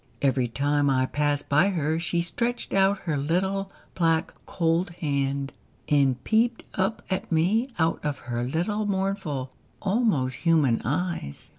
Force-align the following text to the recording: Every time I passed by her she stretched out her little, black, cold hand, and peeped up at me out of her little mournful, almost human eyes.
Every 0.23 0.47
time 0.47 0.89
I 0.89 1.05
passed 1.05 1.47
by 1.47 1.69
her 1.69 1.99
she 1.99 2.21
stretched 2.21 2.73
out 2.73 3.01
her 3.01 3.17
little, 3.17 3.71
black, 3.93 4.33
cold 4.47 4.89
hand, 4.99 5.53
and 5.87 6.23
peeped 6.23 6.63
up 6.73 7.03
at 7.11 7.31
me 7.31 7.69
out 7.77 8.03
of 8.03 8.17
her 8.25 8.43
little 8.43 8.87
mournful, 8.87 9.51
almost 9.79 10.37
human 10.37 10.81
eyes. 10.83 11.49